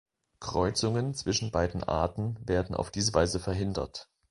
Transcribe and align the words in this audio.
Kreuzungen 0.39 1.13
zwischen 1.13 1.51
beiden 1.51 1.83
Arten 1.83 2.35
werden 2.43 2.73
auf 2.75 2.89
diese 2.89 3.13
Weise 3.13 3.39
verhindert. 3.39 4.09